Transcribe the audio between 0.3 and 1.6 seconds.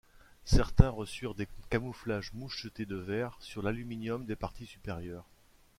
Certains reçurent des